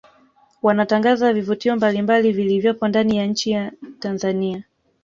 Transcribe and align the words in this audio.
Wanatangaza 0.61 1.33
vivutio 1.33 1.75
mbalimbali 1.75 2.31
vilivyopo 2.31 2.87
ndani 2.87 3.17
ya 3.17 3.25
nchi 3.25 3.51
ya 3.51 3.71
Tanzania 3.99 4.63